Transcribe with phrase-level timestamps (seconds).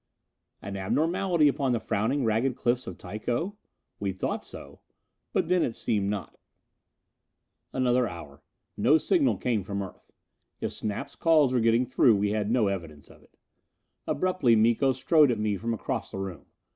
[0.63, 3.55] An abnormality upon the frowning ragged cliffs of Tycho?
[3.99, 4.79] We thought so.
[5.31, 6.39] But then it seemed not.
[7.71, 8.41] Another hour.
[8.75, 10.11] No signal came from Earth.
[10.59, 13.37] If Snap's calls were getting through we had no evidence of it.
[14.07, 16.47] Abruptly Miko strode at me from across the room.